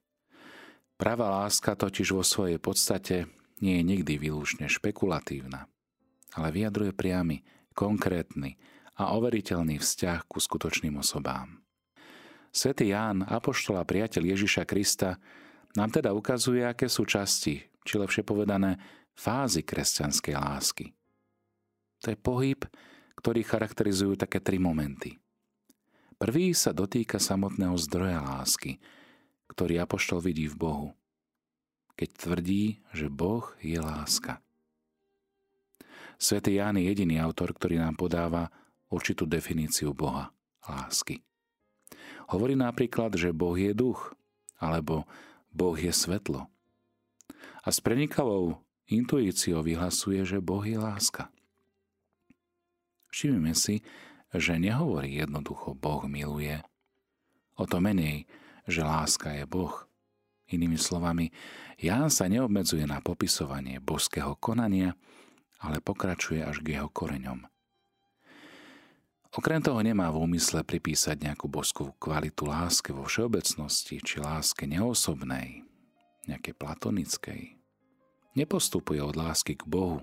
Pravá 1.02 1.42
láska 1.42 1.74
totiž 1.74 2.14
vo 2.14 2.22
svojej 2.22 2.62
podstate 2.62 3.26
nie 3.58 3.82
je 3.82 3.84
nikdy 3.90 4.22
výlučne 4.22 4.70
špekulatívna 4.70 5.66
ale 6.36 6.52
vyjadruje 6.52 6.92
priamy, 6.92 7.46
konkrétny 7.78 8.58
a 8.98 9.14
overiteľný 9.14 9.78
vzťah 9.78 10.26
ku 10.26 10.42
skutočným 10.42 10.98
osobám. 10.98 11.62
Svetý 12.50 12.90
Ján, 12.90 13.22
apoštol 13.22 13.78
a 13.78 13.86
priateľ 13.86 14.34
Ježiša 14.34 14.66
Krista, 14.66 15.22
nám 15.78 15.94
teda 15.94 16.10
ukazuje, 16.18 16.66
aké 16.66 16.90
sú 16.90 17.06
časti, 17.06 17.62
či 17.86 17.94
lepšie 18.02 18.26
povedané, 18.26 18.82
fázy 19.14 19.62
kresťanskej 19.62 20.36
lásky. 20.36 20.86
To 22.02 22.10
je 22.10 22.18
pohyb, 22.18 22.66
ktorý 23.22 23.42
charakterizujú 23.46 24.18
také 24.18 24.42
tri 24.42 24.58
momenty. 24.58 25.18
Prvý 26.18 26.58
sa 26.58 26.74
dotýka 26.74 27.22
samotného 27.22 27.78
zdroja 27.78 28.26
lásky, 28.26 28.82
ktorý 29.54 29.86
apoštol 29.86 30.18
vidí 30.22 30.50
v 30.50 30.58
Bohu, 30.58 30.90
keď 31.94 32.10
tvrdí, 32.18 32.82
že 32.90 33.10
Boh 33.10 33.54
je 33.62 33.78
láska. 33.78 34.42
Svetý 36.18 36.58
Ján 36.58 36.82
je 36.82 36.90
jediný 36.90 37.22
autor, 37.22 37.54
ktorý 37.54 37.78
nám 37.78 37.94
podáva 37.94 38.50
určitú 38.90 39.30
definíciu 39.30 39.94
Boha, 39.94 40.34
lásky. 40.66 41.22
Hovorí 42.34 42.58
napríklad, 42.58 43.16
že 43.16 43.32
Boh 43.32 43.56
je 43.56 43.72
duch, 43.72 44.18
alebo 44.58 45.06
Boh 45.54 45.78
je 45.78 45.94
svetlo. 45.94 46.50
A 47.64 47.68
s 47.70 47.78
prenikavou 47.80 48.66
intuíciou 48.90 49.62
vyhlasuje, 49.62 50.26
že 50.26 50.42
Boh 50.42 50.66
je 50.66 50.76
láska. 50.76 51.30
Všimnime 53.14 53.54
si, 53.56 53.86
že 54.34 54.60
nehovorí 54.60 55.16
jednoducho 55.22 55.78
Boh 55.78 56.04
miluje. 56.10 56.60
O 57.56 57.64
to 57.64 57.80
menej, 57.80 58.28
že 58.68 58.84
láska 58.84 59.38
je 59.38 59.46
Boh. 59.48 59.88
Inými 60.48 60.80
slovami, 60.80 61.32
Ján 61.78 62.08
sa 62.08 62.32
neobmedzuje 62.32 62.88
na 62.88 63.04
popisovanie 63.04 63.84
božského 63.84 64.36
konania, 64.40 64.96
ale 65.62 65.82
pokračuje 65.82 66.42
až 66.46 66.62
k 66.62 66.78
jeho 66.78 66.90
koreňom. 66.90 67.46
Okrem 69.38 69.62
toho 69.62 69.78
nemá 69.84 70.10
v 70.10 70.24
úmysle 70.24 70.66
pripísať 70.66 71.30
nejakú 71.30 71.46
božskú 71.46 71.94
kvalitu 72.02 72.50
láske 72.50 72.90
vo 72.90 73.06
všeobecnosti 73.06 74.02
či 74.02 74.18
láske 74.18 74.66
neosobnej, 74.66 75.62
nejakej 76.26 76.54
platonickej. 76.58 77.42
Nepostupuje 78.34 78.98
od 79.04 79.14
lásky 79.14 79.54
k 79.54 79.68
Bohu, 79.68 80.02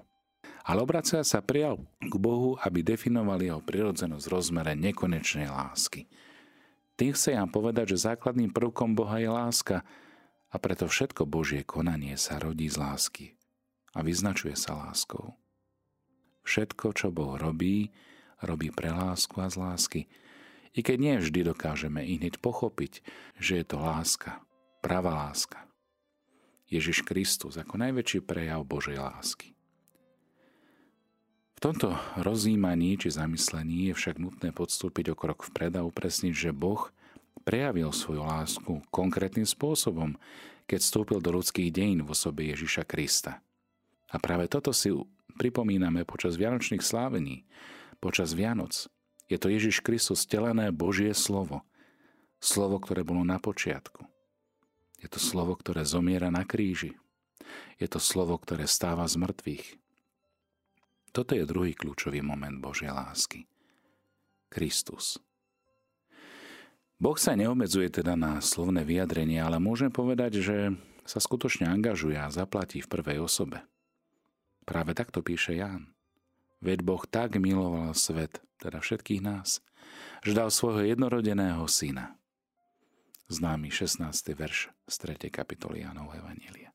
ale 0.62 0.78
obracia 0.80 1.24
sa 1.26 1.42
prijal 1.42 1.82
k 1.98 2.14
Bohu, 2.14 2.54
aby 2.62 2.86
definoval 2.86 3.42
jeho 3.42 3.58
prirodzenosť 3.58 4.24
v 4.24 4.32
rozmere 4.32 4.72
nekonečnej 4.78 5.50
lásky. 5.50 6.06
Tým 6.94 7.10
chce 7.10 7.34
vám 7.34 7.50
povedať, 7.50 7.96
že 7.96 8.06
základným 8.06 8.54
prvkom 8.54 8.94
Boha 8.94 9.18
je 9.18 9.26
láska 9.26 9.82
a 10.46 10.56
preto 10.62 10.86
všetko 10.86 11.26
Božie 11.26 11.66
konanie 11.66 12.14
sa 12.14 12.38
rodí 12.38 12.70
z 12.70 12.78
lásky 12.78 13.26
a 13.94 14.06
vyznačuje 14.06 14.54
sa 14.54 14.78
láskou. 14.78 15.34
Všetko, 16.54 16.94
čo 16.94 17.10
Boh 17.10 17.34
robí, 17.34 17.90
robí 18.38 18.70
pre 18.70 18.94
lásku 18.94 19.34
a 19.42 19.50
z 19.50 19.58
lásky. 19.58 20.00
I 20.78 20.86
keď 20.86 20.96
nie 21.02 21.14
vždy 21.18 21.50
dokážeme 21.50 21.98
hneď 21.98 22.38
pochopiť, 22.38 23.02
že 23.42 23.58
je 23.58 23.66
to 23.66 23.82
láska, 23.82 24.38
pravá 24.78 25.26
láska. 25.26 25.66
Ježiš 26.70 27.02
Kristus 27.02 27.58
ako 27.58 27.74
najväčší 27.82 28.22
prejav 28.22 28.62
Božej 28.70 29.02
lásky. 29.02 29.50
V 31.58 31.58
tomto 31.58 31.98
rozjímaní 32.22 33.02
či 33.02 33.10
zamyslení 33.10 33.90
je 33.90 33.98
však 33.98 34.22
nutné 34.22 34.54
podstúpiť 34.54 35.10
o 35.10 35.18
krok 35.18 35.42
vpred 35.50 35.74
a 35.74 35.82
upresniť, 35.82 36.38
že 36.38 36.54
Boh 36.54 36.86
prejavil 37.42 37.90
svoju 37.90 38.22
lásku 38.22 38.78
konkrétnym 38.94 39.42
spôsobom, 39.42 40.14
keď 40.70 40.86
vstúpil 40.86 41.18
do 41.18 41.34
ľudských 41.34 41.74
dejín 41.74 42.06
v 42.06 42.14
osobe 42.14 42.46
Ježiša 42.46 42.86
Krista. 42.86 43.42
A 44.14 44.22
práve 44.22 44.46
toto 44.46 44.70
si 44.70 44.94
pripomíname 45.36 46.06
počas 46.06 46.38
Vianočných 46.38 46.82
slávení, 46.82 47.46
počas 47.98 48.32
Vianoc. 48.34 48.86
Je 49.26 49.40
to 49.40 49.48
Ježiš 49.48 49.80
Kristus 49.80 50.28
telené 50.28 50.70
Božie 50.70 51.12
slovo. 51.16 51.64
Slovo, 52.38 52.76
ktoré 52.76 53.02
bolo 53.02 53.24
na 53.24 53.40
počiatku. 53.40 54.04
Je 55.00 55.08
to 55.08 55.20
slovo, 55.20 55.56
ktoré 55.56 55.84
zomiera 55.84 56.28
na 56.28 56.44
kríži. 56.44 56.96
Je 57.80 57.88
to 57.88 58.00
slovo, 58.00 58.36
ktoré 58.36 58.68
stáva 58.68 59.04
z 59.08 59.20
mŕtvych. 59.20 59.66
Toto 61.14 61.32
je 61.38 61.46
druhý 61.46 61.76
kľúčový 61.76 62.20
moment 62.20 62.58
Božej 62.58 62.90
lásky. 62.90 63.46
Kristus. 64.50 65.18
Boh 66.98 67.18
sa 67.18 67.34
neobmedzuje 67.34 67.90
teda 67.90 68.14
na 68.14 68.38
slovné 68.38 68.86
vyjadrenie, 68.86 69.42
ale 69.42 69.58
môžem 69.58 69.90
povedať, 69.90 70.40
že 70.40 70.56
sa 71.04 71.20
skutočne 71.20 71.68
angažuje 71.68 72.16
a 72.16 72.32
zaplatí 72.32 72.80
v 72.80 72.88
prvej 72.88 73.18
osobe. 73.20 73.60
Práve 74.64 74.96
takto 74.96 75.20
píše 75.20 75.60
Ján. 75.60 75.92
Veď 76.64 76.80
Boh 76.80 77.04
tak 77.04 77.36
miloval 77.36 77.92
svet, 77.92 78.40
teda 78.56 78.80
všetkých 78.80 79.20
nás, 79.20 79.60
že 80.24 80.32
dal 80.32 80.48
svojho 80.48 80.88
jednorodeného 80.88 81.68
syna. 81.68 82.16
Známy 83.28 83.68
16. 83.68 84.08
verš 84.32 84.72
z 84.88 84.94
3. 85.00 85.28
kapitoly 85.28 85.84
Jánov 85.84 86.16
Evanília. 86.16 86.72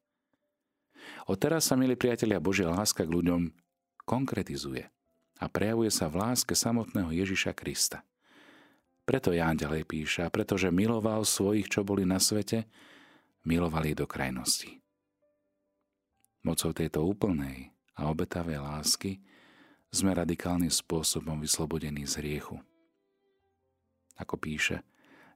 Odteraz 1.25 1.69
sa, 1.69 1.77
milí 1.77 1.97
priatelia, 1.97 2.37
Božia 2.37 2.69
láska 2.69 3.05
k 3.05 3.13
ľuďom 3.13 3.53
konkretizuje 4.05 4.85
a 5.41 5.45
prejavuje 5.49 5.89
sa 5.89 6.05
v 6.09 6.21
láske 6.21 6.53
samotného 6.53 7.09
Ježiša 7.09 7.57
Krista. 7.57 8.05
Preto 9.05 9.33
Ján 9.33 9.57
ďalej 9.57 9.89
píše, 9.89 10.21
a 10.21 10.29
pretože 10.29 10.69
miloval 10.69 11.25
svojich, 11.25 11.65
čo 11.65 11.81
boli 11.81 12.05
na 12.05 12.21
svete, 12.21 12.69
milovali 13.41 13.97
do 13.97 14.05
krajnosti. 14.05 14.77
Mocou 16.45 16.69
tejto 16.77 17.01
úplnej 17.01 17.73
a 17.99 18.07
obetavej 18.07 18.63
lásky 18.63 19.19
sme 19.91 20.15
radikálnym 20.15 20.71
spôsobom 20.71 21.43
vyslobodení 21.43 22.07
z 22.07 22.23
hriechu. 22.23 22.63
Ako 24.15 24.39
píše, 24.39 24.87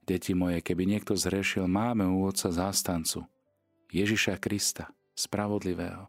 deti 0.07 0.31
moje, 0.31 0.63
keby 0.63 0.87
niekto 0.87 1.19
zrešil, 1.19 1.67
máme 1.67 2.07
u 2.07 2.23
Otca 2.23 2.51
zástancu, 2.55 3.27
Ježiša 3.91 4.39
Krista, 4.39 4.89
spravodlivého, 5.13 6.07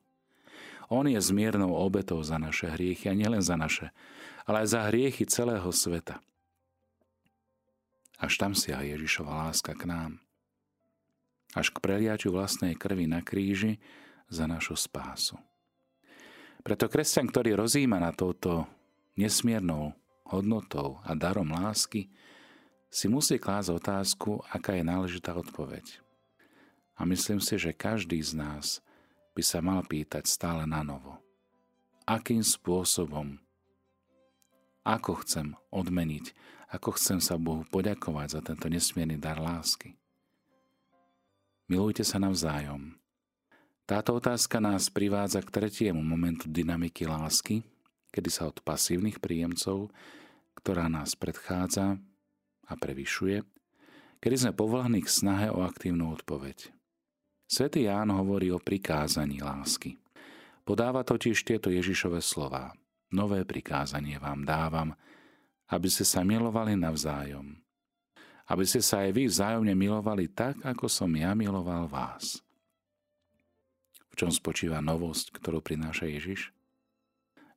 on 0.92 1.08
je 1.08 1.16
zmiernou 1.16 1.72
obetou 1.72 2.20
za 2.20 2.36
naše 2.36 2.68
hriechy 2.68 3.08
a 3.08 3.16
nielen 3.16 3.40
za 3.40 3.56
naše, 3.56 3.88
ale 4.44 4.64
aj 4.64 4.76
za 4.76 4.80
hriechy 4.92 5.24
celého 5.24 5.66
sveta. 5.72 6.20
Až 8.20 8.36
tam 8.36 8.52
siaha 8.52 8.84
Ježišova 8.84 9.48
láska 9.48 9.72
k 9.72 9.88
nám. 9.88 10.20
Až 11.56 11.72
k 11.72 11.80
preliaťu 11.80 12.30
vlastnej 12.30 12.76
krvi 12.76 13.08
na 13.08 13.24
kríži 13.24 13.80
za 14.28 14.44
našu 14.44 14.76
spásu. 14.76 15.40
Preto 16.64 16.88
kresťan, 16.88 17.28
ktorý 17.28 17.60
rozíma 17.60 18.00
na 18.00 18.08
touto 18.08 18.64
nesmiernou 19.20 19.92
hodnotou 20.24 20.96
a 21.04 21.12
darom 21.12 21.52
lásky, 21.52 22.08
si 22.88 23.04
musí 23.04 23.36
klásť 23.36 23.76
otázku, 23.76 24.40
aká 24.48 24.72
je 24.72 24.84
náležitá 24.88 25.36
odpoveď. 25.36 26.00
A 26.96 27.04
myslím 27.04 27.44
si, 27.44 27.60
že 27.60 27.76
každý 27.76 28.16
z 28.24 28.32
nás 28.40 28.80
by 29.36 29.42
sa 29.44 29.60
mal 29.60 29.84
pýtať 29.84 30.24
stále 30.24 30.64
na 30.64 30.80
novo. 30.80 31.20
Akým 32.08 32.40
spôsobom, 32.40 33.36
ako 34.88 35.20
chcem 35.20 35.52
odmeniť, 35.68 36.32
ako 36.72 36.96
chcem 36.96 37.20
sa 37.20 37.36
Bohu 37.36 37.68
poďakovať 37.68 38.28
za 38.34 38.40
tento 38.40 38.72
nesmierny 38.72 39.20
dar 39.20 39.36
lásky. 39.36 40.00
Milujte 41.68 42.08
sa 42.08 42.16
navzájom. 42.16 42.96
Táto 43.84 44.16
otázka 44.16 44.64
nás 44.64 44.88
privádza 44.88 45.44
k 45.44 45.60
tretiemu 45.60 46.00
momentu 46.00 46.48
dynamiky 46.48 47.04
lásky, 47.04 47.60
kedy 48.08 48.30
sa 48.32 48.48
od 48.48 48.64
pasívnych 48.64 49.20
príjemcov, 49.20 49.92
ktorá 50.56 50.88
nás 50.88 51.12
predchádza 51.12 52.00
a 52.64 52.72
prevyšuje, 52.80 53.44
kedy 54.24 54.36
sme 54.40 54.52
povolaní 54.56 55.04
k 55.04 55.12
snahe 55.12 55.52
o 55.52 55.60
aktívnu 55.60 56.16
odpoveď. 56.16 56.72
Svetý 57.44 57.84
Ján 57.84 58.08
hovorí 58.08 58.48
o 58.48 58.56
prikázaní 58.56 59.44
lásky. 59.44 60.00
Podáva 60.64 61.04
totiž 61.04 61.44
tieto 61.44 61.68
Ježišové 61.68 62.24
slova. 62.24 62.72
Nové 63.12 63.44
prikázanie 63.44 64.16
vám 64.16 64.48
dávam, 64.48 64.96
aby 65.68 65.92
ste 65.92 66.08
sa 66.08 66.24
milovali 66.24 66.72
navzájom. 66.72 67.60
Aby 68.48 68.64
ste 68.64 68.80
sa 68.80 69.04
aj 69.04 69.12
vy 69.12 69.28
vzájomne 69.28 69.76
milovali 69.76 70.32
tak, 70.32 70.64
ako 70.64 70.88
som 70.88 71.12
ja 71.12 71.36
miloval 71.36 71.84
vás. 71.84 72.43
V 74.14 74.22
čom 74.22 74.30
spočíva 74.30 74.78
novosť, 74.78 75.34
ktorú 75.34 75.58
prináša 75.58 76.06
Ježiš? 76.06 76.54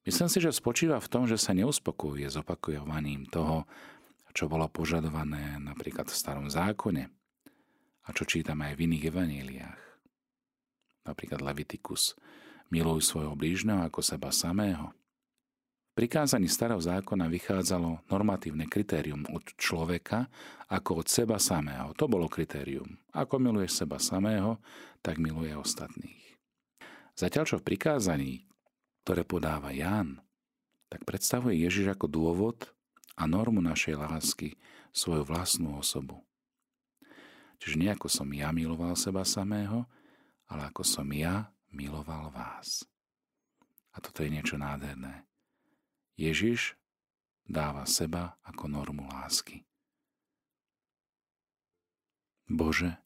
Myslím 0.09 0.25
si, 0.25 0.41
že 0.41 0.49
spočíva 0.49 0.97
v 0.97 1.05
tom, 1.05 1.29
že 1.29 1.37
sa 1.37 1.53
neuspokojuje 1.53 2.25
s 2.25 2.33
opakovaním 2.41 3.29
toho, 3.29 3.69
čo 4.33 4.49
bolo 4.49 4.65
požadované 4.65 5.61
napríklad 5.61 6.09
v 6.09 6.17
starom 6.17 6.49
zákone, 6.49 7.13
a 8.05 8.09
čo 8.09 8.25
čítame 8.25 8.73
aj 8.73 8.73
v 8.73 8.83
iných 8.89 9.03
evaníliách. 9.13 9.81
Napríklad 11.05 11.45
Levitikus. 11.45 12.17
Miluj 12.73 13.05
svojho 13.05 13.37
blížneho 13.37 13.85
ako 13.85 14.01
seba 14.01 14.33
samého. 14.33 14.97
V 15.93 16.05
prikázaní 16.05 16.49
starého 16.49 16.81
zákona 16.81 17.29
vychádzalo 17.29 18.05
normatívne 18.09 18.65
kritérium 18.65 19.29
od 19.29 19.45
človeka 19.61 20.25
ako 20.73 21.05
od 21.05 21.07
seba 21.09 21.37
samého. 21.37 21.93
To 22.01 22.09
bolo 22.09 22.25
kritérium. 22.25 22.97
Ako 23.13 23.37
miluješ 23.37 23.85
seba 23.85 24.01
samého, 24.01 24.57
tak 25.05 25.21
miluje 25.21 25.53
ostatných. 25.53 26.26
Zatiaľ 27.17 27.43
čo 27.49 27.57
v 27.57 27.67
prikázaní, 27.73 28.45
ktoré 29.01 29.25
podáva 29.25 29.73
Ján, 29.73 30.21
tak 30.85 31.01
predstavuje 31.01 31.57
Ježiš 31.57 31.97
ako 31.97 32.05
dôvod 32.05 32.69
a 33.17 33.25
normu 33.25 33.57
našej 33.57 33.97
lásky 33.97 34.53
svoju 34.93 35.25
vlastnú 35.25 35.81
osobu. 35.81 36.21
Čiže 37.57 37.75
nie 37.81 37.89
ako 37.89 38.05
som 38.05 38.29
ja 38.29 38.53
miloval 38.53 38.93
seba 38.93 39.25
samého, 39.25 39.89
ale 40.45 40.69
ako 40.69 40.85
som 40.85 41.09
ja 41.09 41.49
miloval 41.73 42.29
vás. 42.29 42.85
A 43.91 43.97
toto 43.97 44.21
je 44.21 44.29
niečo 44.29 44.61
nádherné. 44.61 45.25
Ježiš 46.13 46.77
dáva 47.49 47.89
seba 47.89 48.37
ako 48.45 48.69
normu 48.69 49.09
lásky. 49.09 49.65
Bože, 52.45 53.01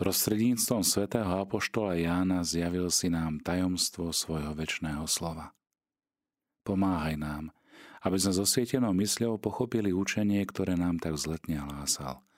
prostredníctvom 0.00 0.80
svätého 0.80 1.28
Apoštola 1.44 2.00
Jána 2.00 2.40
zjavil 2.40 2.88
si 2.88 3.12
nám 3.12 3.44
tajomstvo 3.44 4.16
svojho 4.16 4.56
väčšného 4.56 5.04
slova. 5.04 5.52
Pomáhaj 6.64 7.20
nám, 7.20 7.52
aby 8.00 8.16
sme 8.16 8.32
so 8.32 8.48
svietenou 8.48 8.96
mysľou 8.96 9.36
pochopili 9.36 9.92
učenie, 9.92 10.40
ktoré 10.48 10.80
nám 10.80 10.96
tak 10.96 11.20
vzletne 11.20 11.60
hlásal– 11.60 12.24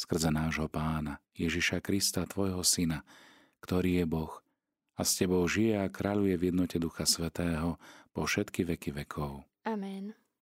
skrze 0.00 0.32
nášho 0.32 0.64
pána 0.72 1.20
Ježiša 1.36 1.84
Krista, 1.84 2.24
tvojho 2.24 2.64
syna, 2.64 3.04
ktorý 3.60 4.00
je 4.00 4.06
Boh 4.08 4.32
a 4.96 5.04
s 5.04 5.20
tebou 5.20 5.44
žije 5.44 5.76
a 5.76 5.92
kráľuje 5.92 6.40
v 6.40 6.46
jednote 6.48 6.80
Ducha 6.80 7.04
Svetého 7.04 7.76
po 8.16 8.24
všetky 8.24 8.64
veky 8.64 8.96
vekov. 9.04 9.44
Amen. 9.68 10.16